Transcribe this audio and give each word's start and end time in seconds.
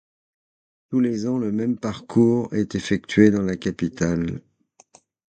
Tous 0.89 0.99
les 0.99 1.27
ans, 1.27 1.37
le 1.37 1.51
même 1.51 1.77
parcours 1.77 2.51
est 2.55 2.73
effectué 2.73 3.29
dans 3.29 3.43
la 3.43 3.55
capitale. 3.55 4.41